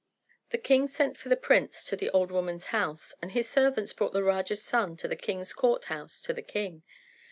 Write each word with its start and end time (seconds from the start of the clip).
The 0.49 0.57
king 0.57 0.87
sent 0.87 1.15
for 1.19 1.29
the 1.29 1.35
prince 1.35 1.83
to 1.83 1.95
the 1.95 2.09
old 2.09 2.31
woman's 2.31 2.65
house, 2.73 3.13
and 3.21 3.33
his 3.33 3.47
servants 3.47 3.93
brought 3.93 4.13
the 4.13 4.23
Raja's 4.23 4.63
son 4.63 4.97
to 4.97 5.07
the 5.07 5.15
king's 5.15 5.53
court 5.53 5.83
house 5.93 6.19
to 6.21 6.33
the 6.33 6.41
king. 6.41 6.81